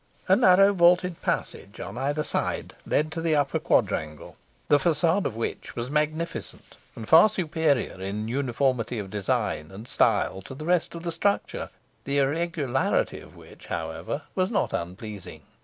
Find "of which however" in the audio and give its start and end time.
13.19-14.23